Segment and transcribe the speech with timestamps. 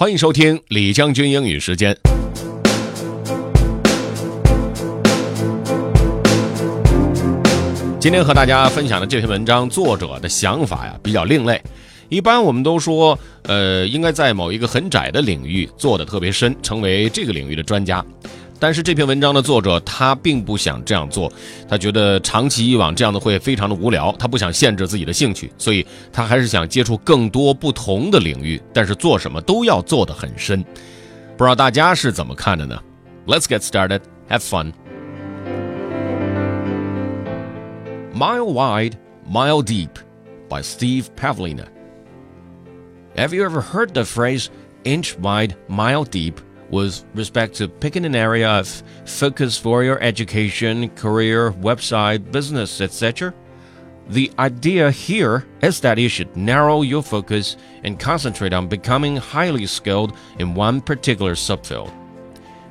[0.00, 1.92] 欢迎收听李将军英语时间。
[7.98, 11.60] 今天和大家分享的这篇文章，作者的想法呀比较另类。
[12.10, 18.06] 一般我们都说，呃，应该在某一个很窄的领域做的特别深，成为这个领域的专家。
[18.59, 21.31] 但是这篇文章的作者他并不想这样做，
[21.67, 30.63] 他觉得长期以往这样的会非常的无聊，他不想限制自己的兴趣，所以他还是想接触更多不同的领域，但是做什么都要做得很深。
[31.35, 32.79] 不知道大家是怎么看的呢？
[33.25, 34.01] Let's get started.
[34.29, 34.71] Have fun.
[38.13, 38.93] Mile Wide,
[39.29, 39.89] Mile Deep
[40.47, 41.65] by Steve Pavlina.
[43.17, 44.47] Have you ever heard the phrase
[44.83, 46.35] inch wide, mile deep
[46.70, 53.34] With respect to picking an area of focus for your education, career, website, business, etc.?
[54.08, 59.66] The idea here is that you should narrow your focus and concentrate on becoming highly
[59.66, 61.92] skilled in one particular subfield.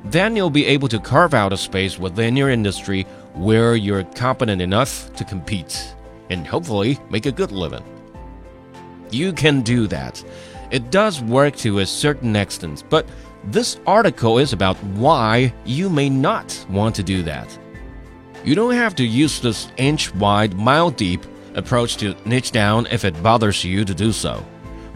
[0.06, 4.62] Then you'll be able to carve out a space within your industry where you're competent
[4.62, 5.94] enough to compete
[6.30, 7.84] and hopefully make a good living.
[9.12, 10.24] You can do that.
[10.72, 13.08] It does work to a certain extent, but
[13.48, 17.58] this article is about why you may not want to do that.
[18.44, 23.06] You don't have to use this inch wide, mile deep approach to niche down if
[23.06, 24.46] it bothers you to do so.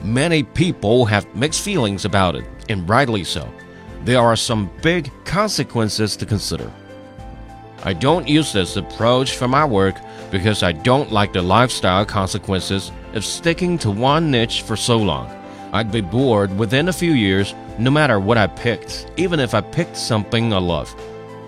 [0.04, 3.50] Many people have mixed feelings about it, and rightly so.
[4.04, 6.72] There are some big consequences to consider.
[7.84, 9.96] I don't use this approach for my work
[10.30, 15.41] because I don't like the lifestyle consequences of sticking to one niche for so long.
[15.74, 19.62] I'd be bored within a few years no matter what I picked, even if I
[19.62, 20.94] picked something I love.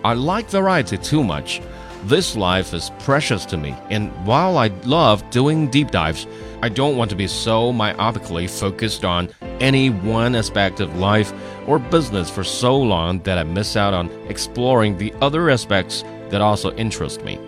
[0.03, 1.61] I like variety too much.
[2.05, 6.27] This life is precious to me, and while I love doing deep dives,
[6.61, 9.29] I don't want to be so myopically focused on
[9.61, 11.33] any one aspect of life
[11.65, 16.41] or business for so long that I miss out on exploring the other aspects that
[16.41, 17.39] also interest me.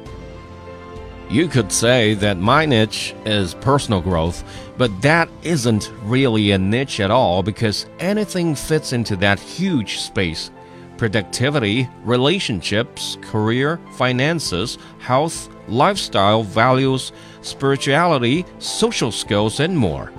[1.30, 4.44] You could say that my niche is personal growth,
[4.78, 10.52] but that isn't really a niche at all because anything fits into that huge space
[10.98, 20.12] productivity, relationships, career, finances, health, lifestyle, values, spirituality, social skills, and more.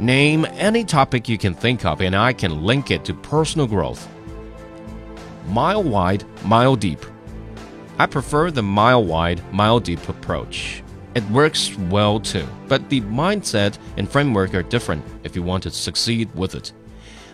[0.00, 4.08] Name any topic you can think of, and I can link it to personal growth.
[5.48, 7.04] Mile wide, mile deep.
[7.98, 10.82] I prefer the mile wide, mile deep approach.
[11.14, 15.70] It works well too, but the mindset and framework are different if you want to
[15.70, 16.74] succeed with it.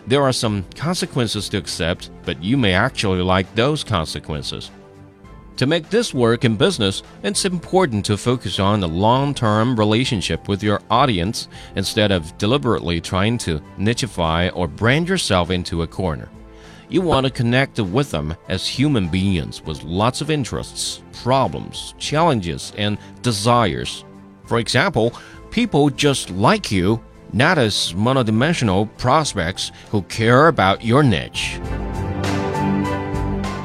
[0.07, 4.71] There are some consequences to accept, but you may actually like those consequences.
[5.57, 10.47] To make this work in business, it's important to focus on a long term relationship
[10.47, 16.29] with your audience instead of deliberately trying to nicheify or brand yourself into a corner.
[16.92, 22.72] You want to connect with them as human beings with lots of interests, problems, challenges,
[22.78, 24.04] and desires.
[24.46, 25.12] For example,
[25.50, 27.00] people just like you,
[27.30, 31.60] not as monodimensional prospects who care about your niche.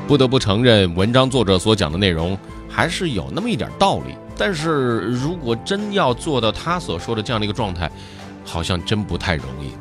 [0.05, 4.17] 不得不承认，文章作者所讲的内容还是有那么一点道理。
[4.37, 7.89] 但是如果真要做到他所说的这样的一个状态，
[8.43, 9.71] 好像真不太容易。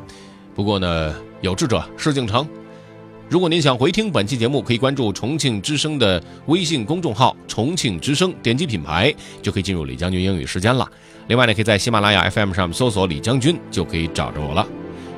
[0.55, 2.47] 不过呢，有志者事竟成。
[3.30, 10.90] 如果您想回听本期节目，可以关注重庆之声的微信公众号“重庆之声”，点击品牌就可以进入李将军英语时间了。
[11.26, 14.66] 另外呢，可以在喜马拉雅 FM 上搜索“李将军”，就可以找着我了。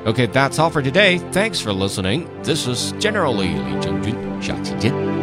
[0.03, 1.21] OK，that's all for today.
[1.31, 2.23] Thanks for listening.
[2.43, 5.20] This is generally 李将军，下期见。